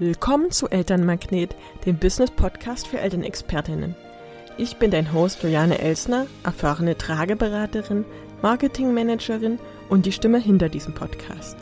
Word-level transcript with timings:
Willkommen 0.00 0.50
zu 0.50 0.66
Elternmagnet, 0.70 1.54
dem 1.84 1.98
Business-Podcast 1.98 2.86
für 2.86 2.98
Elternexpertinnen. 3.00 3.94
Ich 4.56 4.78
bin 4.78 4.90
dein 4.90 5.12
Host 5.12 5.42
Juliane 5.42 5.78
Elsner, 5.78 6.26
erfahrene 6.42 6.96
Trageberaterin, 6.96 8.06
Marketingmanagerin 8.40 9.58
und 9.90 10.06
die 10.06 10.12
Stimme 10.12 10.38
hinter 10.38 10.70
diesem 10.70 10.94
Podcast. 10.94 11.58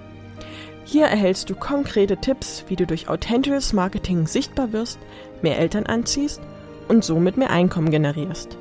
Hier 0.84 1.06
erhältst 1.06 1.50
du 1.50 1.56
konkrete 1.56 2.18
Tipps, 2.18 2.64
wie 2.68 2.76
du 2.76 2.86
durch 2.86 3.08
authentisches 3.08 3.72
Marketing 3.72 4.28
sichtbar 4.28 4.72
wirst, 4.72 5.00
mehr 5.42 5.58
Eltern 5.58 5.86
anziehst 5.86 6.40
und 6.86 7.02
somit 7.02 7.38
mehr 7.38 7.50
Einkommen 7.50 7.90
generierst. 7.90 8.56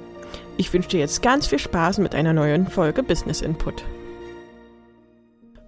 Ich 0.58 0.74
wünsche 0.74 0.90
dir 0.90 1.02
jetzt 1.02 1.22
ganz 1.22 1.46
viel 1.46 1.60
Spaß 1.60 2.00
mit 2.00 2.16
einer 2.16 2.34
neuen 2.34 2.66
Folge 2.66 3.04
Business 3.04 3.44
Input 3.44 3.84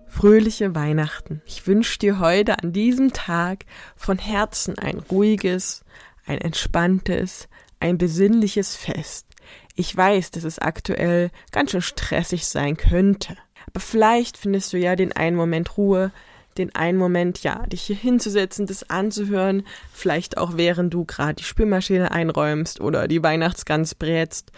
fröhliche 0.10 0.76
Weihnachten. 0.76 1.42
Ich 1.46 1.68
wünsche 1.68 2.00
dir 2.00 2.20
heute 2.20 2.60
an 2.62 2.74
diesem 2.74 3.14
Tag 3.14 3.66
von 3.96 4.18
Herzen 4.18 4.78
ein 4.78 5.00
ruhiges, 5.00 5.86
ein 6.26 6.40
entspanntes, 6.40 7.48
ein 7.80 7.98
besinnliches 7.98 8.76
Fest. 8.76 9.28
Ich 9.76 9.96
weiß, 9.96 10.32
dass 10.32 10.44
es 10.44 10.60
aktuell 10.60 11.32
ganz 11.52 11.72
schön 11.72 11.82
stressig 11.82 12.48
sein 12.48 12.76
könnte. 12.76 13.38
Aber 13.68 13.80
vielleicht 13.80 14.38
findest 14.38 14.74
du 14.74 14.78
ja 14.78 14.96
den 14.96 15.14
einen 15.14 15.38
Moment 15.38 15.78
Ruhe, 15.78 16.12
den 16.60 16.76
einen 16.76 16.98
Moment, 16.98 17.42
ja, 17.44 17.66
dich 17.66 17.82
hier 17.84 17.96
hinzusetzen, 17.96 18.68
das 18.68 18.90
anzuhören, 18.90 19.64
vielleicht 19.92 20.38
auch 20.38 20.58
während 20.58 20.94
du 20.94 21.06
gerade 21.06 21.36
die 21.36 21.44
Spülmaschine 21.44 22.12
einräumst 22.12 22.82
oder 22.82 23.08
die 23.08 23.24
Weihnachtsgans 23.24 23.96
brätst. 23.96 24.52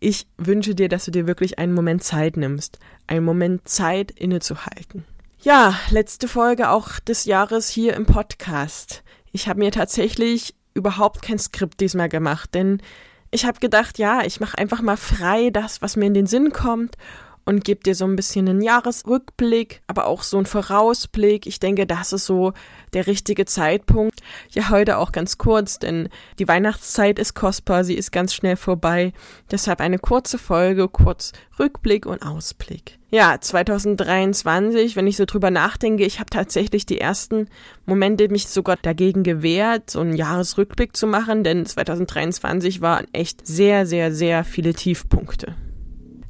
Ich 0.00 0.26
wünsche 0.36 0.74
dir, 0.74 0.88
dass 0.88 1.06
du 1.06 1.10
dir 1.10 1.26
wirklich 1.26 1.58
einen 1.58 1.72
Moment 1.72 2.04
Zeit 2.04 2.36
nimmst, 2.36 2.78
einen 3.06 3.24
Moment 3.24 3.66
Zeit 3.66 4.10
innezuhalten. 4.10 5.04
Ja, 5.40 5.78
letzte 5.90 6.28
Folge 6.28 6.70
auch 6.70 6.98
des 7.00 7.24
Jahres 7.24 7.68
hier 7.68 7.94
im 7.94 8.06
Podcast. 8.06 9.02
Ich 9.32 9.48
habe 9.48 9.60
mir 9.60 9.70
tatsächlich 9.70 10.54
überhaupt 10.74 11.22
kein 11.22 11.38
Skript 11.38 11.80
diesmal 11.80 12.08
gemacht, 12.08 12.54
denn 12.54 12.82
ich 13.30 13.46
habe 13.46 13.58
gedacht, 13.60 13.98
ja, 13.98 14.22
ich 14.24 14.40
mache 14.40 14.58
einfach 14.58 14.80
mal 14.80 14.96
frei 14.96 15.50
das, 15.50 15.82
was 15.82 15.96
mir 15.96 16.06
in 16.06 16.14
den 16.14 16.26
Sinn 16.26 16.52
kommt 16.52 16.96
und 17.44 17.64
gebe 17.64 17.82
dir 17.82 17.94
so 17.94 18.04
ein 18.04 18.16
bisschen 18.16 18.48
einen 18.48 18.62
Jahresrückblick, 18.62 19.82
aber 19.86 20.06
auch 20.06 20.22
so 20.22 20.36
einen 20.36 20.46
Vorausblick. 20.46 21.46
Ich 21.46 21.60
denke, 21.60 21.86
das 21.86 22.12
ist 22.12 22.26
so 22.26 22.52
der 22.92 23.06
richtige 23.06 23.44
Zeitpunkt. 23.44 24.20
Ja, 24.50 24.70
heute 24.70 24.98
auch 24.98 25.12
ganz 25.12 25.38
kurz, 25.38 25.78
denn 25.78 26.08
die 26.38 26.48
Weihnachtszeit 26.48 27.18
ist 27.18 27.34
kostbar, 27.34 27.84
sie 27.84 27.94
ist 27.94 28.12
ganz 28.12 28.34
schnell 28.34 28.56
vorbei. 28.56 29.12
Deshalb 29.50 29.80
eine 29.80 29.98
kurze 29.98 30.38
Folge, 30.38 30.88
kurz 30.88 31.32
Rückblick 31.58 32.06
und 32.06 32.22
Ausblick. 32.22 32.98
Ja, 33.10 33.40
2023, 33.40 34.96
wenn 34.96 35.06
ich 35.06 35.16
so 35.16 35.24
drüber 35.24 35.52
nachdenke, 35.52 36.04
ich 36.04 36.18
habe 36.18 36.30
tatsächlich 36.30 36.84
die 36.84 37.00
ersten 37.00 37.48
Momente 37.86 38.28
mich 38.28 38.48
sogar 38.48 38.76
dagegen 38.76 39.22
gewehrt, 39.22 39.88
so 39.88 40.00
einen 40.00 40.16
Jahresrückblick 40.16 40.96
zu 40.96 41.06
machen, 41.06 41.44
denn 41.44 41.64
2023 41.64 42.80
waren 42.80 43.06
echt 43.12 43.46
sehr, 43.46 43.86
sehr, 43.86 44.12
sehr 44.12 44.42
viele 44.42 44.74
Tiefpunkte. 44.74 45.54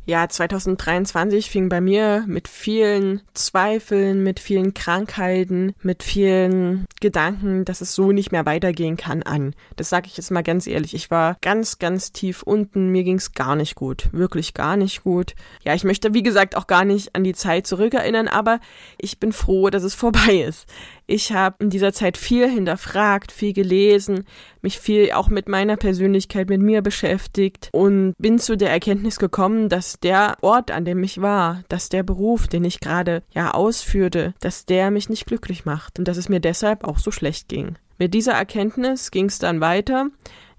Ja, 0.07 0.29
2023 0.29 1.49
fing 1.49 1.71
bei 1.71 1.81
mir 1.81 2.25
mit 2.27 2.47
vielen 2.47 3.23
Zweifeln, 3.33 4.23
mit 4.23 4.39
vielen 4.39 4.75
Krankheiten, 4.75 5.75
mit 5.81 6.03
vielen 6.03 6.85
Gedanken, 7.01 7.65
dass 7.65 7.81
es 7.81 7.95
so 7.95 8.13
nicht 8.13 8.31
mehr 8.31 8.45
weitergehen 8.45 8.99
kann, 8.99 9.23
an. 9.23 9.55
Das 9.77 9.89
sage 9.89 10.09
ich 10.09 10.19
jetzt 10.19 10.31
mal 10.31 10.43
ganz 10.43 10.67
ehrlich. 10.67 10.93
Ich 10.93 11.11
war 11.11 11.39
ganz, 11.41 11.79
ganz 11.79 12.13
tief 12.13 12.43
unten. 12.43 12.91
Mir 12.91 13.03
ging's 13.03 13.33
gar 13.33 13.57
nicht 13.57 13.77
gut. 13.77 14.11
Wirklich 14.13 14.53
gar 14.53 14.77
nicht 14.77 15.05
gut. 15.05 15.35
Ja, 15.65 15.73
ich 15.75 15.85
möchte, 15.85 16.13
wie 16.13 16.23
gesagt, 16.23 16.55
auch 16.55 16.67
gar 16.67 16.85
nicht 16.85 17.15
an 17.15 17.25
die 17.25 17.35
Zeit 17.35 17.67
zurückerinnern, 17.67 18.29
aber 18.29 18.61
ich 18.99 19.19
bin 19.19 19.33
froh, 19.33 19.71
dass 19.71 19.85
es 19.85 19.95
vorbei 19.95 20.45
ist. 20.47 20.67
Ich 21.07 21.33
habe 21.33 21.57
in 21.61 21.71
dieser 21.71 21.93
Zeit 21.93 22.17
viel 22.17 22.49
hinterfragt, 22.49 23.31
viel 23.31 23.53
gelesen, 23.53 24.25
mich 24.63 24.79
viel 24.79 25.13
auch 25.13 25.29
mit 25.29 25.49
meiner 25.49 25.77
Persönlichkeit, 25.77 26.49
mit 26.49 26.63
mir 26.63 26.81
beschäftigt 26.81 27.69
und 27.73 28.15
bin 28.19 28.39
zu 28.39 28.57
der 28.57 28.71
Erkenntnis 28.71 29.19
gekommen, 29.19 29.69
dass 29.69 30.01
der 30.01 30.37
Ort, 30.41 30.71
an 30.71 30.87
dem 30.87 31.03
ich 31.03 31.21
war, 31.21 31.63
dass 31.69 31.91
der 31.91 32.03
Beruf, 32.03 32.49
den 32.49 32.65
ich 32.65 32.81
gerade 32.81 33.23
ja 33.35 33.53
ausführte, 33.53 34.35
dass 34.41 34.65
der 34.65 34.91
mich 34.91 35.11
nicht 35.11 35.27
glücklich 35.27 35.67
macht 35.67 35.99
und 35.99 36.09
dass 36.09 36.17
es 36.17 36.31
mir 36.31 36.41
deshalb 36.41 36.85
auch 36.85 36.99
so 36.99 37.11
schlecht 37.11 37.49
ging. 37.49 37.77
Mit 37.99 38.15
dieser 38.15 38.33
Erkenntnis 38.33 39.11
ging 39.11 39.27
es 39.27 39.39
dann 39.39 39.61
weiter. 39.61 40.09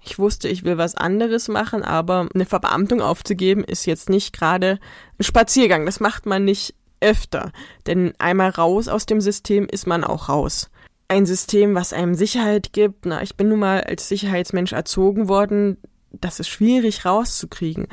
Ich 0.04 0.18
wusste, 0.20 0.48
ich 0.48 0.62
will 0.62 0.78
was 0.78 0.94
anderes 0.94 1.48
machen, 1.48 1.82
aber 1.82 2.28
eine 2.32 2.46
Verbeamtung 2.46 3.00
aufzugeben 3.00 3.64
ist 3.64 3.86
jetzt 3.86 4.08
nicht 4.08 4.32
gerade 4.32 4.78
ein 5.18 5.24
Spaziergang. 5.24 5.84
Das 5.84 5.98
macht 5.98 6.26
man 6.26 6.44
nicht 6.44 6.74
öfter. 7.00 7.52
Denn 7.86 8.14
einmal 8.18 8.50
raus 8.50 8.88
aus 8.88 9.06
dem 9.06 9.20
System 9.20 9.66
ist 9.66 9.86
man 9.86 10.04
auch 10.04 10.28
raus. 10.28 10.70
Ein 11.08 11.26
System, 11.26 11.74
was 11.74 11.92
einem 11.92 12.14
Sicherheit 12.14 12.72
gibt, 12.72 13.06
na, 13.06 13.22
ich 13.22 13.36
bin 13.36 13.48
nun 13.48 13.60
mal 13.60 13.82
als 13.82 14.08
Sicherheitsmensch 14.08 14.72
erzogen 14.72 15.28
worden, 15.28 15.78
das 16.12 16.40
ist 16.40 16.48
schwierig 16.48 17.04
rauszukriegen. 17.04 17.86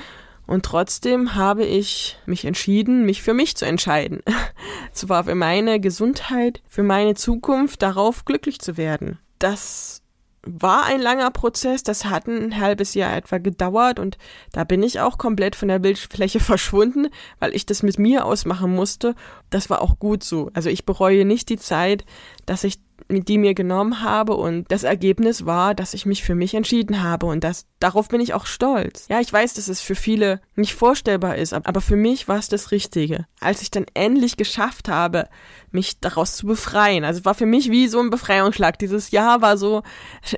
Und 0.46 0.66
trotzdem 0.66 1.36
habe 1.36 1.66
ich 1.66 2.18
mich 2.26 2.46
entschieden, 2.46 3.06
mich 3.06 3.22
für 3.22 3.34
mich 3.34 3.56
zu 3.56 3.66
entscheiden. 3.66 4.22
Zwar 4.92 5.24
für 5.24 5.36
meine 5.36 5.80
Gesundheit, 5.80 6.62
für 6.68 6.84
meine 6.84 7.16
Zukunft, 7.16 7.82
darauf 7.82 8.26
glücklich 8.26 8.60
zu 8.60 8.78
werden. 8.78 9.20
Das 9.40 10.03
war 10.46 10.86
ein 10.86 11.02
langer 11.02 11.32
Prozess, 11.32 11.84
das 11.84 12.06
hat 12.06 12.28
ein 12.28 12.60
halbes 12.60 12.94
Jahr 12.94 13.16
etwa 13.16 13.38
gedauert 13.38 13.98
und 13.98 14.18
da 14.52 14.64
bin 14.66 14.84
ich 14.84 15.00
auch 15.00 15.18
komplett 15.18 15.56
von 15.56 15.70
der 15.70 15.80
Bildfläche 15.80 16.40
verschwunden, 16.42 17.08
weil 17.40 17.56
ich 17.56 17.66
das 17.66 17.84
mit 17.84 17.98
mir 17.98 18.26
ausmachen 18.26 18.74
musste. 18.74 19.16
Das 19.50 19.70
war 19.70 19.82
auch 19.82 20.00
gut 20.00 20.24
so. 20.24 20.52
Also 20.54 20.70
ich 20.70 20.86
bereue 20.86 21.26
nicht 21.26 21.50
die 21.50 21.58
Zeit, 21.58 22.04
dass 22.46 22.64
ich 22.64 22.80
die 23.10 23.38
mir 23.38 23.54
genommen 23.54 24.02
habe 24.02 24.36
und 24.36 24.72
das 24.72 24.84
Ergebnis 24.84 25.46
war, 25.46 25.76
dass 25.76 25.94
ich 25.94 26.06
mich 26.06 26.24
für 26.24 26.36
mich 26.36 26.54
entschieden 26.54 27.04
habe 27.04 27.26
und 27.26 27.44
das 27.44 27.66
darauf 27.80 28.08
bin 28.08 28.22
ich 28.22 28.34
auch 28.34 28.46
stolz. 28.46 29.08
Ja, 29.10 29.20
ich 29.20 29.32
weiß, 29.32 29.54
dass 29.56 29.68
es 29.68 29.82
für 29.82 29.96
viele 29.96 30.42
nicht 30.56 30.74
vorstellbar 30.74 31.38
ist, 31.38 31.54
aber 31.54 31.82
für 31.82 31.96
mich 31.96 32.28
war 32.28 32.38
es 32.38 32.50
das 32.50 32.72
Richtige. 32.72 33.26
Als 33.40 33.62
ich 33.62 33.72
dann 33.72 33.86
endlich 33.94 34.38
geschafft 34.38 34.90
habe, 34.90 35.28
mich 35.72 36.00
daraus 36.00 36.36
zu 36.36 36.46
befreien. 36.46 37.04
Also 37.04 37.26
war 37.26 37.36
für 37.36 37.46
mich 37.46 37.72
wie 37.72 37.88
so 37.88 38.00
ein 38.00 38.10
Befreiungsschlag. 38.10 38.80
Dieses 38.80 39.12
Jahr 39.12 39.42
war 39.42 39.58
so, 39.58 39.84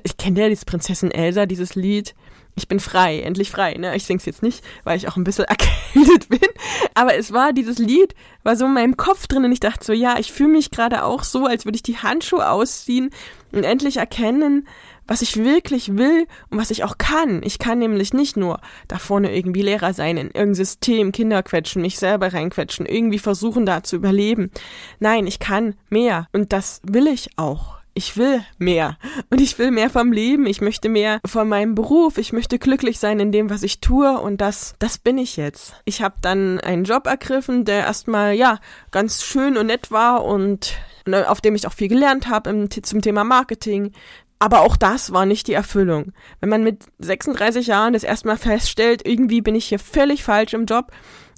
ich 0.02 0.16
kenne 0.16 0.40
ja 0.40 0.48
dieses 0.48 0.64
Prinzessin 0.64 1.10
Elsa, 1.10 1.46
dieses 1.46 1.74
Lied 1.74 2.14
ich 2.56 2.68
bin 2.68 2.80
frei, 2.80 3.20
endlich 3.20 3.50
frei. 3.50 3.74
Ne? 3.74 3.94
Ich 3.94 4.04
sing's 4.04 4.24
jetzt 4.24 4.42
nicht, 4.42 4.64
weil 4.82 4.96
ich 4.96 5.08
auch 5.08 5.16
ein 5.16 5.24
bisschen 5.24 5.44
erkältet 5.48 6.28
bin. 6.28 6.48
Aber 6.94 7.14
es 7.14 7.32
war 7.32 7.52
dieses 7.52 7.78
Lied, 7.78 8.14
war 8.42 8.56
so 8.56 8.64
in 8.64 8.72
meinem 8.72 8.96
Kopf 8.96 9.26
drin 9.26 9.44
und 9.44 9.52
ich 9.52 9.60
dachte 9.60 9.84
so, 9.84 9.92
ja, 9.92 10.18
ich 10.18 10.32
fühle 10.32 10.52
mich 10.52 10.70
gerade 10.70 11.04
auch 11.04 11.22
so, 11.22 11.44
als 11.44 11.66
würde 11.66 11.76
ich 11.76 11.82
die 11.82 11.98
Handschuhe 11.98 12.48
ausziehen 12.48 13.10
und 13.52 13.64
endlich 13.64 13.98
erkennen, 13.98 14.66
was 15.06 15.22
ich 15.22 15.36
wirklich 15.36 15.96
will 15.96 16.26
und 16.50 16.58
was 16.58 16.70
ich 16.70 16.82
auch 16.82 16.98
kann. 16.98 17.42
Ich 17.44 17.58
kann 17.58 17.78
nämlich 17.78 18.12
nicht 18.12 18.36
nur 18.36 18.60
da 18.88 18.98
vorne 18.98 19.36
irgendwie 19.36 19.62
Lehrer 19.62 19.92
sein, 19.92 20.16
in 20.16 20.28
irgendein 20.28 20.54
System 20.54 21.12
Kinder 21.12 21.42
quetschen, 21.42 21.82
mich 21.82 21.98
selber 21.98 22.32
reinquetschen, 22.32 22.86
irgendwie 22.86 23.18
versuchen 23.18 23.66
da 23.66 23.82
zu 23.82 23.96
überleben. 23.96 24.50
Nein, 24.98 25.26
ich 25.26 25.38
kann 25.38 25.74
mehr 25.90 26.26
und 26.32 26.52
das 26.52 26.80
will 26.84 27.06
ich 27.06 27.28
auch 27.36 27.76
ich 27.96 28.18
will 28.18 28.44
mehr. 28.58 28.98
Und 29.30 29.40
ich 29.40 29.58
will 29.58 29.70
mehr 29.70 29.88
vom 29.88 30.12
Leben. 30.12 30.46
Ich 30.46 30.60
möchte 30.60 30.90
mehr 30.90 31.18
von 31.24 31.48
meinem 31.48 31.74
Beruf. 31.74 32.18
Ich 32.18 32.32
möchte 32.32 32.58
glücklich 32.58 32.98
sein 32.98 33.18
in 33.18 33.32
dem, 33.32 33.48
was 33.48 33.62
ich 33.62 33.80
tue. 33.80 34.20
Und 34.20 34.42
das, 34.42 34.74
das 34.78 34.98
bin 34.98 35.16
ich 35.16 35.38
jetzt. 35.38 35.74
Ich 35.86 36.02
habe 36.02 36.16
dann 36.20 36.60
einen 36.60 36.84
Job 36.84 37.06
ergriffen, 37.06 37.64
der 37.64 37.78
erstmal, 37.78 38.34
ja, 38.34 38.58
ganz 38.90 39.24
schön 39.24 39.56
und 39.56 39.68
nett 39.68 39.90
war 39.90 40.24
und 40.24 40.74
ne, 41.06 41.28
auf 41.28 41.40
dem 41.40 41.54
ich 41.54 41.66
auch 41.66 41.72
viel 41.72 41.88
gelernt 41.88 42.28
habe 42.28 42.68
zum 42.68 43.00
Thema 43.00 43.24
Marketing. 43.24 43.92
Aber 44.38 44.60
auch 44.60 44.76
das 44.76 45.12
war 45.12 45.24
nicht 45.24 45.46
die 45.46 45.54
Erfüllung. 45.54 46.12
Wenn 46.40 46.50
man 46.50 46.62
mit 46.62 46.84
36 46.98 47.68
Jahren 47.68 47.94
das 47.94 48.04
erstmal 48.04 48.36
feststellt, 48.36 49.06
irgendwie 49.06 49.40
bin 49.40 49.54
ich 49.54 49.64
hier 49.64 49.78
völlig 49.78 50.22
falsch 50.22 50.52
im 50.52 50.66
Job, 50.66 50.92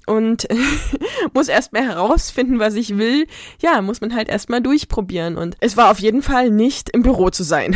und 0.09 0.47
muss 1.33 1.47
erstmal 1.47 1.83
herausfinden, 1.83 2.59
was 2.59 2.73
ich 2.73 2.97
will. 2.97 3.27
Ja, 3.61 3.81
muss 3.81 4.01
man 4.01 4.15
halt 4.15 4.27
erstmal 4.27 4.61
durchprobieren. 4.61 5.37
Und 5.37 5.55
es 5.59 5.77
war 5.77 5.91
auf 5.91 5.99
jeden 5.99 6.23
Fall 6.23 6.49
nicht 6.49 6.89
im 6.89 7.03
Büro 7.03 7.29
zu 7.29 7.43
sein. 7.43 7.75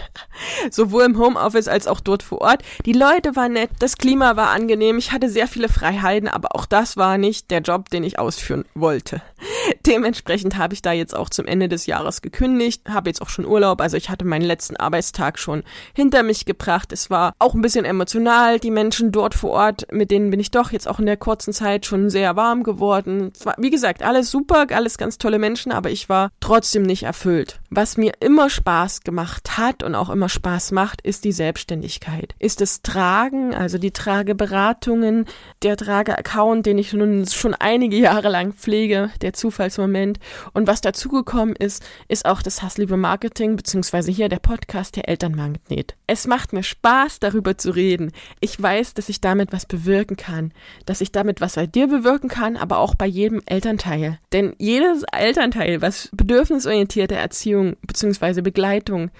Sowohl 0.70 1.04
im 1.04 1.18
Homeoffice 1.18 1.68
als 1.68 1.86
auch 1.86 2.00
dort 2.00 2.22
vor 2.22 2.40
Ort. 2.40 2.62
Die 2.86 2.92
Leute 2.92 3.36
waren 3.36 3.52
nett, 3.52 3.70
das 3.80 3.98
Klima 3.98 4.36
war 4.36 4.50
angenehm, 4.50 4.98
ich 4.98 5.12
hatte 5.12 5.28
sehr 5.28 5.46
viele 5.46 5.68
Freiheiten, 5.68 6.28
aber 6.28 6.54
auch 6.54 6.66
das 6.66 6.96
war 6.96 7.18
nicht 7.18 7.50
der 7.50 7.60
Job, 7.60 7.90
den 7.90 8.04
ich 8.04 8.18
ausführen 8.18 8.64
wollte. 8.74 9.20
Dementsprechend 9.86 10.56
habe 10.56 10.74
ich 10.74 10.82
da 10.82 10.92
jetzt 10.92 11.14
auch 11.14 11.30
zum 11.30 11.46
Ende 11.46 11.68
des 11.68 11.86
Jahres 11.86 12.22
gekündigt, 12.22 12.82
habe 12.88 13.10
jetzt 13.10 13.22
auch 13.22 13.28
schon 13.28 13.46
Urlaub, 13.46 13.80
also 13.80 13.96
ich 13.96 14.10
hatte 14.10 14.24
meinen 14.24 14.44
letzten 14.44 14.76
Arbeitstag 14.76 15.38
schon 15.38 15.62
hinter 15.94 16.22
mich 16.22 16.44
gebracht. 16.44 16.92
Es 16.92 17.10
war 17.10 17.34
auch 17.38 17.54
ein 17.54 17.62
bisschen 17.62 17.84
emotional, 17.84 18.58
die 18.58 18.70
Menschen 18.70 19.12
dort 19.12 19.34
vor 19.34 19.50
Ort, 19.50 19.86
mit 19.92 20.10
denen 20.10 20.30
bin 20.30 20.40
ich 20.40 20.50
doch 20.50 20.72
jetzt 20.72 20.88
auch 20.88 20.98
in 20.98 21.06
der 21.06 21.16
kurzen 21.16 21.52
Zeit 21.52 21.86
schon 21.86 22.10
sehr 22.10 22.36
warm 22.36 22.62
geworden. 22.62 23.32
War, 23.44 23.54
wie 23.58 23.70
gesagt, 23.70 24.02
alles 24.02 24.30
super, 24.30 24.66
alles 24.70 24.98
ganz 24.98 25.18
tolle 25.18 25.38
Menschen, 25.38 25.72
aber 25.72 25.90
ich 25.90 26.08
war 26.08 26.30
trotzdem 26.40 26.82
nicht 26.82 27.04
erfüllt. 27.04 27.60
Was 27.70 27.96
mir 27.96 28.12
immer 28.20 28.50
Spaß 28.50 29.02
gemacht 29.02 29.58
hat 29.58 29.82
und 29.82 29.94
auch 29.94 30.10
immer 30.10 30.28
Spaß 30.28 30.72
macht, 30.72 31.00
ist 31.02 31.24
die 31.24 31.32
Selbstständigkeit. 31.32 32.34
Ist 32.38 32.60
das 32.60 32.82
Tragen, 32.82 33.54
also 33.54 33.78
die 33.78 33.90
Trageberatungen, 33.90 35.26
der 35.62 35.76
Trageaccount, 35.76 36.66
den 36.66 36.78
ich 36.78 36.92
nun 36.92 37.26
schon 37.26 37.54
einige 37.54 37.96
Jahre 37.96 38.28
lang 38.28 38.52
pflege, 38.52 39.10
der 39.20 39.32
Zufalls 39.32 39.57
Moment. 39.78 40.18
Und 40.52 40.66
was 40.66 40.80
dazugekommen 40.80 41.56
ist, 41.56 41.84
ist 42.08 42.26
auch 42.26 42.42
das 42.42 42.62
Hassliebe 42.62 42.96
Marketing, 42.96 43.56
beziehungsweise 43.56 44.10
hier 44.10 44.28
der 44.28 44.38
Podcast 44.38 44.96
der 44.96 45.08
Elternmagnet. 45.08 45.96
Es 46.06 46.26
macht 46.26 46.52
mir 46.52 46.62
Spaß, 46.62 47.20
darüber 47.20 47.58
zu 47.58 47.70
reden. 47.70 48.12
Ich 48.40 48.60
weiß, 48.60 48.94
dass 48.94 49.08
ich 49.08 49.20
damit 49.20 49.52
was 49.52 49.66
bewirken 49.66 50.16
kann, 50.16 50.52
dass 50.86 51.00
ich 51.00 51.12
damit 51.12 51.40
was 51.40 51.56
bei 51.56 51.66
dir 51.66 51.88
bewirken 51.88 52.28
kann, 52.28 52.56
aber 52.56 52.78
auch 52.78 52.94
bei 52.94 53.06
jedem 53.06 53.42
Elternteil. 53.46 54.18
Denn 54.32 54.54
jedes 54.58 55.02
Elternteil, 55.12 55.82
was 55.82 56.08
bedürfnisorientierte 56.12 57.16
Erziehung 57.16 57.76
beziehungsweise 57.82 58.42
Begleitung 58.42 59.10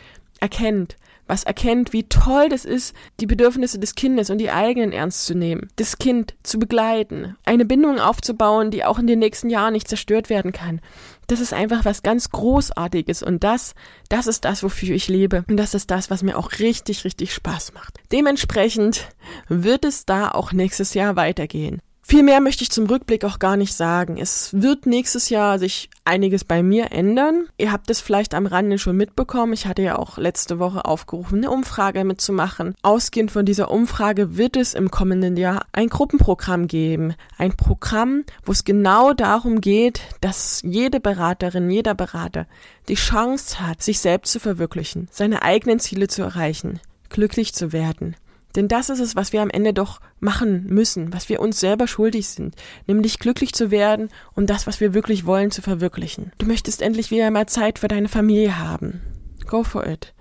erkennt, 0.40 0.96
was 1.28 1.44
erkennt, 1.44 1.92
wie 1.92 2.08
toll 2.08 2.48
das 2.48 2.64
ist, 2.64 2.94
die 3.20 3.26
Bedürfnisse 3.26 3.78
des 3.78 3.94
Kindes 3.94 4.30
und 4.30 4.38
die 4.38 4.50
eigenen 4.50 4.92
ernst 4.92 5.26
zu 5.26 5.34
nehmen, 5.34 5.68
das 5.76 5.98
Kind 5.98 6.34
zu 6.42 6.58
begleiten, 6.58 7.36
eine 7.44 7.64
Bindung 7.64 8.00
aufzubauen, 8.00 8.70
die 8.70 8.84
auch 8.84 8.98
in 8.98 9.06
den 9.06 9.20
nächsten 9.20 9.50
Jahren 9.50 9.74
nicht 9.74 9.88
zerstört 9.88 10.30
werden 10.30 10.52
kann. 10.52 10.80
Das 11.28 11.40
ist 11.40 11.52
einfach 11.52 11.84
was 11.84 12.02
ganz 12.02 12.30
Großartiges 12.30 13.22
und 13.22 13.44
das, 13.44 13.74
das 14.08 14.26
ist 14.26 14.46
das, 14.46 14.62
wofür 14.62 14.96
ich 14.96 15.08
lebe 15.08 15.44
und 15.48 15.58
das 15.58 15.74
ist 15.74 15.90
das, 15.90 16.10
was 16.10 16.22
mir 16.22 16.38
auch 16.38 16.52
richtig, 16.58 17.04
richtig 17.04 17.34
Spaß 17.34 17.74
macht. 17.74 17.98
Dementsprechend 18.10 19.08
wird 19.48 19.84
es 19.84 20.06
da 20.06 20.30
auch 20.30 20.52
nächstes 20.52 20.94
Jahr 20.94 21.16
weitergehen. 21.16 21.82
Viel 22.10 22.22
mehr 22.22 22.40
möchte 22.40 22.62
ich 22.62 22.70
zum 22.70 22.86
Rückblick 22.86 23.22
auch 23.26 23.38
gar 23.38 23.58
nicht 23.58 23.74
sagen. 23.74 24.16
Es 24.16 24.54
wird 24.54 24.86
nächstes 24.86 25.28
Jahr 25.28 25.58
sich 25.58 25.90
einiges 26.06 26.42
bei 26.42 26.62
mir 26.62 26.90
ändern. 26.90 27.48
Ihr 27.58 27.70
habt 27.70 27.90
es 27.90 28.00
vielleicht 28.00 28.32
am 28.32 28.46
Rande 28.46 28.78
schon 28.78 28.96
mitbekommen. 28.96 29.52
Ich 29.52 29.66
hatte 29.66 29.82
ja 29.82 29.98
auch 29.98 30.16
letzte 30.16 30.58
Woche 30.58 30.86
aufgerufen, 30.86 31.40
eine 31.40 31.50
Umfrage 31.50 32.04
mitzumachen. 32.04 32.74
Ausgehend 32.80 33.30
von 33.30 33.44
dieser 33.44 33.70
Umfrage 33.70 34.38
wird 34.38 34.56
es 34.56 34.72
im 34.72 34.90
kommenden 34.90 35.36
Jahr 35.36 35.66
ein 35.72 35.90
Gruppenprogramm 35.90 36.66
geben. 36.66 37.14
Ein 37.36 37.54
Programm, 37.58 38.24
wo 38.42 38.52
es 38.52 38.64
genau 38.64 39.12
darum 39.12 39.60
geht, 39.60 40.00
dass 40.22 40.62
jede 40.64 41.00
Beraterin, 41.00 41.68
jeder 41.68 41.94
Berater 41.94 42.46
die 42.88 42.94
Chance 42.94 43.60
hat, 43.60 43.82
sich 43.82 44.00
selbst 44.00 44.32
zu 44.32 44.40
verwirklichen, 44.40 45.08
seine 45.10 45.42
eigenen 45.42 45.78
Ziele 45.78 46.08
zu 46.08 46.22
erreichen, 46.22 46.80
glücklich 47.10 47.52
zu 47.52 47.74
werden. 47.74 48.16
Denn 48.56 48.68
das 48.68 48.88
ist 48.88 49.00
es, 49.00 49.14
was 49.14 49.32
wir 49.32 49.42
am 49.42 49.50
Ende 49.50 49.72
doch 49.72 50.00
machen 50.20 50.66
müssen, 50.66 51.12
was 51.12 51.28
wir 51.28 51.40
uns 51.40 51.60
selber 51.60 51.86
schuldig 51.86 52.28
sind, 52.28 52.54
nämlich 52.86 53.18
glücklich 53.18 53.52
zu 53.52 53.70
werden 53.70 54.08
und 54.34 54.48
das, 54.48 54.66
was 54.66 54.80
wir 54.80 54.94
wirklich 54.94 55.26
wollen, 55.26 55.50
zu 55.50 55.62
verwirklichen. 55.62 56.32
Du 56.38 56.46
möchtest 56.46 56.82
endlich 56.82 57.10
wieder 57.10 57.30
mal 57.30 57.46
Zeit 57.46 57.78
für 57.78 57.88
deine 57.88 58.08
Familie 58.08 58.58
haben. 58.58 59.02
Go 59.46 59.62
for 59.62 59.86
it. 59.86 60.14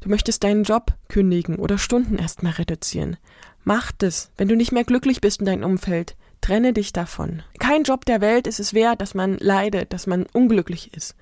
Du 0.00 0.08
möchtest 0.08 0.42
deinen 0.42 0.64
Job 0.64 0.94
kündigen 1.08 1.56
oder 1.56 1.78
Stunden 1.78 2.18
erstmal 2.18 2.52
reduzieren. 2.52 3.16
Mach 3.64 3.92
das. 3.92 4.30
Wenn 4.36 4.48
du 4.48 4.56
nicht 4.56 4.72
mehr 4.72 4.84
glücklich 4.84 5.20
bist 5.20 5.40
in 5.40 5.46
deinem 5.46 5.64
Umfeld, 5.64 6.16
trenne 6.40 6.72
dich 6.72 6.92
davon. 6.92 7.42
Kein 7.60 7.84
Job 7.84 8.04
der 8.04 8.20
Welt 8.20 8.48
ist 8.48 8.58
es 8.58 8.74
wert, 8.74 9.00
dass 9.00 9.14
man 9.14 9.38
leidet, 9.38 9.92
dass 9.92 10.06
man 10.06 10.26
unglücklich 10.32 10.92
ist. 10.94 11.14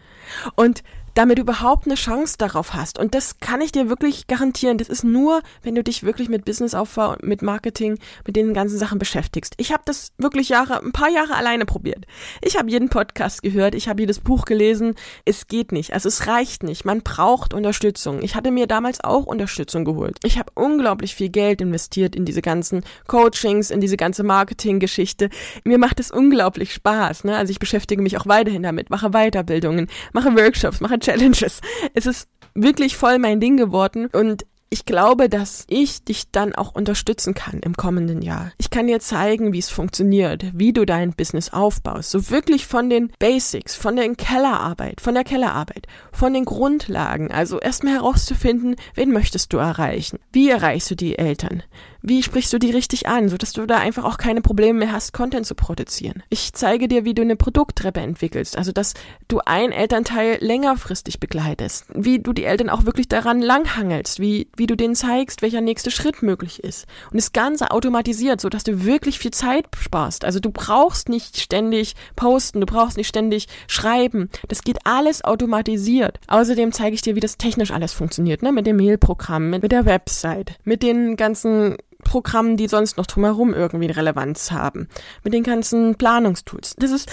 Und 0.56 0.82
damit 1.14 1.38
du 1.38 1.42
überhaupt 1.42 1.86
eine 1.86 1.94
Chance 1.94 2.36
darauf 2.38 2.74
hast. 2.74 2.98
Und 2.98 3.14
das 3.14 3.40
kann 3.40 3.60
ich 3.60 3.72
dir 3.72 3.88
wirklich 3.88 4.26
garantieren. 4.26 4.78
Das 4.78 4.88
ist 4.88 5.04
nur, 5.04 5.42
wenn 5.62 5.74
du 5.74 5.82
dich 5.82 6.02
wirklich 6.02 6.28
mit 6.28 6.44
Businessaufbau, 6.44 7.16
mit 7.22 7.42
Marketing, 7.42 7.98
mit 8.26 8.36
den 8.36 8.54
ganzen 8.54 8.78
Sachen 8.78 8.98
beschäftigst. 8.98 9.54
Ich 9.56 9.72
habe 9.72 9.82
das 9.84 10.12
wirklich 10.18 10.48
Jahre, 10.48 10.82
ein 10.82 10.92
paar 10.92 11.10
Jahre 11.10 11.34
alleine 11.34 11.66
probiert. 11.66 12.06
Ich 12.42 12.58
habe 12.58 12.70
jeden 12.70 12.88
Podcast 12.88 13.42
gehört, 13.42 13.74
ich 13.74 13.88
habe 13.88 14.02
jedes 14.02 14.20
Buch 14.20 14.44
gelesen. 14.44 14.94
Es 15.24 15.48
geht 15.48 15.72
nicht. 15.72 15.92
Also 15.92 16.08
es 16.08 16.26
reicht 16.26 16.62
nicht. 16.62 16.84
Man 16.84 17.02
braucht 17.02 17.54
Unterstützung. 17.54 18.22
Ich 18.22 18.34
hatte 18.34 18.50
mir 18.50 18.66
damals 18.66 19.02
auch 19.02 19.26
Unterstützung 19.26 19.84
geholt. 19.84 20.18
Ich 20.24 20.38
habe 20.38 20.52
unglaublich 20.54 21.14
viel 21.14 21.28
Geld 21.28 21.60
investiert 21.60 22.14
in 22.14 22.24
diese 22.24 22.42
ganzen 22.42 22.84
Coachings, 23.06 23.70
in 23.70 23.80
diese 23.80 23.96
ganze 23.96 24.22
Marketing-Geschichte. 24.22 25.30
Mir 25.64 25.78
macht 25.78 26.00
es 26.00 26.10
unglaublich 26.10 26.72
Spaß. 26.72 27.24
Ne? 27.24 27.36
Also 27.36 27.50
ich 27.50 27.58
beschäftige 27.58 28.02
mich 28.02 28.16
auch 28.18 28.26
weiterhin 28.26 28.62
damit, 28.62 28.90
mache 28.90 29.10
Weiterbildungen, 29.10 29.88
mache 30.12 30.36
Workshops, 30.36 30.80
mache 30.80 30.99
Challenges. 31.00 31.60
Es 31.94 32.06
ist 32.06 32.28
wirklich 32.54 32.96
voll 32.96 33.18
mein 33.18 33.40
Ding 33.40 33.56
geworden 33.56 34.08
und 34.12 34.44
ich 34.72 34.84
glaube, 34.84 35.28
dass 35.28 35.64
ich 35.68 36.04
dich 36.04 36.30
dann 36.30 36.54
auch 36.54 36.72
unterstützen 36.72 37.34
kann 37.34 37.58
im 37.58 37.76
kommenden 37.76 38.22
Jahr. 38.22 38.52
Ich 38.56 38.70
kann 38.70 38.86
dir 38.86 39.00
zeigen, 39.00 39.52
wie 39.52 39.58
es 39.58 39.68
funktioniert, 39.68 40.44
wie 40.54 40.72
du 40.72 40.86
dein 40.86 41.12
Business 41.12 41.52
aufbaust. 41.52 42.12
So 42.12 42.30
wirklich 42.30 42.68
von 42.68 42.88
den 42.88 43.10
Basics, 43.18 43.74
von 43.74 43.96
der 43.96 44.14
Kellerarbeit, 44.14 45.00
von 45.00 45.14
der 45.14 45.24
Kellerarbeit, 45.24 45.88
von 46.12 46.32
den 46.32 46.44
Grundlagen. 46.44 47.32
Also 47.32 47.58
erstmal 47.58 47.94
herauszufinden, 47.94 48.76
wen 48.94 49.10
möchtest 49.10 49.52
du 49.52 49.58
erreichen? 49.58 50.20
Wie 50.30 50.48
erreichst 50.48 50.88
du 50.92 50.94
die 50.94 51.18
Eltern? 51.18 51.64
Wie 52.02 52.22
sprichst 52.22 52.52
du 52.52 52.58
die 52.58 52.70
richtig 52.70 53.08
an, 53.08 53.28
sodass 53.28 53.52
du 53.52 53.66
da 53.66 53.78
einfach 53.78 54.04
auch 54.04 54.16
keine 54.16 54.40
Probleme 54.40 54.78
mehr 54.78 54.92
hast, 54.92 55.12
Content 55.12 55.46
zu 55.46 55.54
produzieren? 55.54 56.22
Ich 56.30 56.52
zeige 56.54 56.88
dir, 56.88 57.04
wie 57.04 57.14
du 57.14 57.22
eine 57.22 57.36
Produkttreppe 57.36 58.00
entwickelst, 58.00 58.56
also 58.56 58.72
dass 58.72 58.94
du 59.28 59.40
ein 59.44 59.70
Elternteil 59.70 60.38
längerfristig 60.40 61.20
begleitest, 61.20 61.86
wie 61.94 62.18
du 62.18 62.32
die 62.32 62.44
Eltern 62.44 62.70
auch 62.70 62.86
wirklich 62.86 63.08
daran 63.08 63.40
langhangelst, 63.40 64.18
wie, 64.20 64.48
wie 64.56 64.66
du 64.66 64.76
denen 64.76 64.94
zeigst, 64.94 65.42
welcher 65.42 65.60
nächste 65.60 65.90
Schritt 65.90 66.22
möglich 66.22 66.64
ist. 66.64 66.86
Und 67.10 67.18
das 67.18 67.32
Ganze 67.32 67.70
automatisiert, 67.70 68.40
sodass 68.40 68.64
du 68.64 68.84
wirklich 68.84 69.18
viel 69.18 69.32
Zeit 69.32 69.66
sparst. 69.78 70.24
Also 70.24 70.40
du 70.40 70.50
brauchst 70.50 71.08
nicht 71.08 71.38
ständig 71.38 71.94
posten, 72.16 72.60
du 72.60 72.66
brauchst 72.66 72.96
nicht 72.96 73.08
ständig 73.08 73.46
schreiben. 73.66 74.30
Das 74.48 74.62
geht 74.62 74.78
alles 74.84 75.22
automatisiert. 75.24 76.18
Außerdem 76.28 76.72
zeige 76.72 76.94
ich 76.94 77.02
dir, 77.02 77.14
wie 77.14 77.20
das 77.20 77.36
technisch 77.36 77.70
alles 77.70 77.92
funktioniert, 77.92 78.42
ne? 78.42 78.52
Mit 78.52 78.66
dem 78.66 78.76
Mailprogramm, 78.76 79.50
mit, 79.50 79.62
mit 79.62 79.72
der 79.72 79.84
Website, 79.84 80.58
mit 80.64 80.82
den 80.82 81.16
ganzen 81.16 81.76
Programmen, 82.10 82.56
die 82.56 82.66
sonst 82.66 82.96
noch 82.96 83.06
drumherum 83.06 83.54
irgendwie 83.54 83.86
Relevanz 83.86 84.50
haben. 84.50 84.88
Mit 85.22 85.32
den 85.32 85.44
ganzen 85.44 85.94
Planungstools. 85.94 86.74
Das 86.76 86.90
ist 86.90 87.08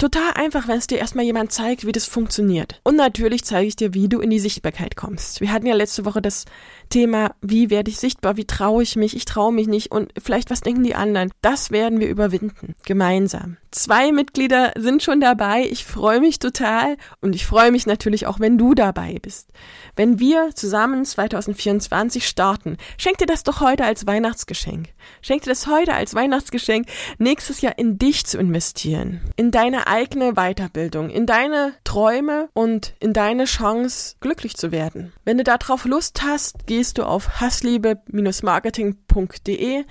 total 0.00 0.32
einfach, 0.34 0.66
wenn 0.66 0.78
es 0.78 0.86
dir 0.86 0.98
erstmal 0.98 1.24
jemand 1.24 1.52
zeigt, 1.52 1.86
wie 1.86 1.92
das 1.92 2.06
funktioniert. 2.06 2.80
Und 2.82 2.96
natürlich 2.96 3.44
zeige 3.44 3.68
ich 3.68 3.76
dir, 3.76 3.94
wie 3.94 4.08
du 4.08 4.20
in 4.20 4.30
die 4.30 4.40
Sichtbarkeit 4.40 4.96
kommst. 4.96 5.40
Wir 5.40 5.52
hatten 5.52 5.66
ja 5.66 5.74
letzte 5.74 6.04
Woche 6.04 6.22
das 6.22 6.46
Thema, 6.88 7.34
wie 7.40 7.70
werde 7.70 7.90
ich 7.90 7.98
sichtbar, 7.98 8.36
wie 8.36 8.46
traue 8.46 8.82
ich 8.82 8.96
mich, 8.96 9.14
ich 9.14 9.24
traue 9.24 9.52
mich 9.52 9.68
nicht 9.68 9.92
und 9.92 10.12
vielleicht 10.20 10.50
was 10.50 10.60
denken 10.60 10.82
die 10.82 10.94
anderen. 10.94 11.30
Das 11.42 11.70
werden 11.70 12.00
wir 12.00 12.08
überwinden, 12.08 12.74
gemeinsam. 12.84 13.58
Zwei 13.70 14.10
Mitglieder 14.10 14.72
sind 14.76 15.02
schon 15.02 15.20
dabei. 15.20 15.68
Ich 15.70 15.84
freue 15.84 16.18
mich 16.18 16.40
total 16.40 16.96
und 17.20 17.36
ich 17.36 17.46
freue 17.46 17.70
mich 17.70 17.86
natürlich 17.86 18.26
auch, 18.26 18.40
wenn 18.40 18.58
du 18.58 18.74
dabei 18.74 19.18
bist. 19.22 19.50
Wenn 19.94 20.18
wir 20.18 20.50
zusammen 20.54 21.04
2024 21.04 22.26
starten, 22.26 22.78
schenk 22.98 23.18
dir 23.18 23.26
das 23.26 23.44
doch 23.44 23.60
heute 23.60 23.84
als 23.84 24.08
Weihnachtsgeschenk. 24.08 24.88
Schenk 25.22 25.42
dir 25.42 25.50
das 25.50 25.68
heute 25.68 25.94
als 25.94 26.16
Weihnachtsgeschenk, 26.16 26.88
nächstes 27.18 27.60
Jahr 27.60 27.78
in 27.78 27.96
dich 27.98 28.26
zu 28.26 28.38
investieren, 28.38 29.20
in 29.36 29.52
deine 29.52 29.86
eigene 29.90 30.34
Weiterbildung, 30.34 31.10
in 31.10 31.26
deine 31.26 31.74
Träume 31.84 32.48
und 32.54 32.94
in 33.00 33.12
deine 33.12 33.44
Chance, 33.44 34.16
glücklich 34.20 34.56
zu 34.56 34.72
werden. 34.72 35.12
Wenn 35.24 35.38
du 35.38 35.44
darauf 35.44 35.84
Lust 35.84 36.22
hast, 36.22 36.66
gehst 36.66 36.98
du 36.98 37.02
auf 37.02 37.40
hassliebe-marketing.de 37.40 39.84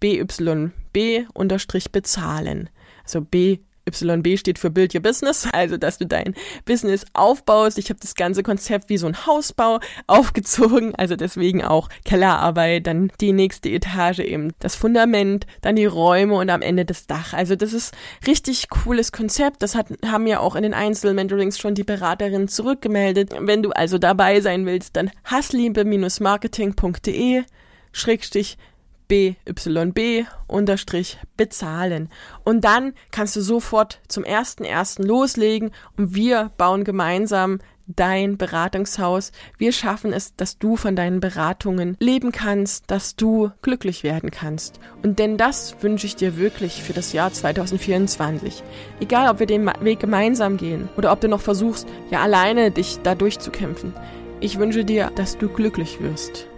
BYB 0.00 1.28
unterstrich 1.32 1.92
bezahlen. 1.92 2.68
Also 3.04 3.20
B 3.20 3.58
YB 3.86 4.38
steht 4.38 4.58
für 4.58 4.70
Build 4.70 4.94
Your 4.94 5.02
Business, 5.02 5.46
also 5.52 5.76
dass 5.76 5.98
du 5.98 6.06
dein 6.06 6.34
Business 6.64 7.04
aufbaust. 7.12 7.76
Ich 7.78 7.90
habe 7.90 8.00
das 8.00 8.14
ganze 8.14 8.42
Konzept 8.42 8.88
wie 8.88 8.96
so 8.96 9.06
ein 9.06 9.26
Hausbau 9.26 9.80
aufgezogen, 10.06 10.94
also 10.94 11.16
deswegen 11.16 11.64
auch 11.64 11.88
Kellerarbeit, 12.04 12.86
dann 12.86 13.10
die 13.20 13.32
nächste 13.32 13.68
Etage 13.68 14.20
eben 14.20 14.52
das 14.58 14.76
Fundament, 14.76 15.46
dann 15.60 15.76
die 15.76 15.84
Räume 15.86 16.34
und 16.34 16.50
am 16.50 16.62
Ende 16.62 16.84
das 16.84 17.06
Dach. 17.06 17.32
Also 17.32 17.56
das 17.56 17.72
ist 17.72 17.94
richtig 18.26 18.68
cooles 18.70 19.12
Konzept. 19.12 19.62
Das 19.62 19.74
hat, 19.74 19.86
haben 20.04 20.26
ja 20.26 20.40
auch 20.40 20.56
in 20.56 20.62
den 20.62 20.74
Einzelmentorings 20.74 21.58
schon 21.58 21.74
die 21.74 21.84
Beraterinnen 21.84 22.48
zurückgemeldet. 22.48 23.34
Wenn 23.38 23.62
du 23.62 23.70
also 23.70 23.98
dabei 23.98 24.40
sein 24.40 24.66
willst, 24.66 24.96
dann 24.96 25.10
hassliebe-marketing.de 25.24 27.42
Schrägstich 27.92 28.58
BYB 29.14 30.26
unterstrich 30.46 31.18
bezahlen. 31.36 32.08
Und 32.44 32.64
dann 32.64 32.94
kannst 33.10 33.36
du 33.36 33.40
sofort 33.40 34.00
zum 34.08 34.24
ersten 34.24 34.64
ersten 34.64 35.04
loslegen 35.04 35.70
und 35.96 36.14
wir 36.14 36.50
bauen 36.56 36.84
gemeinsam 36.84 37.58
dein 37.86 38.38
Beratungshaus. 38.38 39.30
Wir 39.58 39.70
schaffen 39.72 40.12
es, 40.12 40.34
dass 40.36 40.58
du 40.58 40.76
von 40.76 40.96
deinen 40.96 41.20
Beratungen 41.20 41.96
leben 42.00 42.32
kannst, 42.32 42.90
dass 42.90 43.14
du 43.14 43.50
glücklich 43.60 44.02
werden 44.02 44.30
kannst. 44.30 44.80
Und 45.02 45.18
denn 45.18 45.36
das 45.36 45.76
wünsche 45.82 46.06
ich 46.06 46.16
dir 46.16 46.38
wirklich 46.38 46.82
für 46.82 46.94
das 46.94 47.12
Jahr 47.12 47.30
2024. 47.30 48.62
Egal, 49.00 49.30
ob 49.30 49.38
wir 49.38 49.46
den 49.46 49.70
Weg 49.80 50.00
gemeinsam 50.00 50.56
gehen 50.56 50.88
oder 50.96 51.12
ob 51.12 51.20
du 51.20 51.28
noch 51.28 51.42
versuchst, 51.42 51.86
ja 52.10 52.22
alleine 52.22 52.70
dich 52.70 53.00
da 53.02 53.14
durchzukämpfen. 53.14 53.92
Ich 54.40 54.58
wünsche 54.58 54.84
dir, 54.84 55.12
dass 55.14 55.36
du 55.36 55.48
glücklich 55.48 56.00
wirst. 56.00 56.48